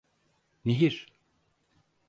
[0.65, 1.07] Nehir…